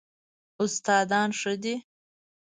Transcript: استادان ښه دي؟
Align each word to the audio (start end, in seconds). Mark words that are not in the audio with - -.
استادان 0.63 1.29
ښه 1.39 1.53
دي؟ 1.63 1.75